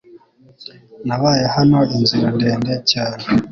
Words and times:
Nabaye 1.07 1.45
hano 1.55 1.79
inzira 1.95 2.27
ndende 2.35 2.73
cyane. 2.91 3.23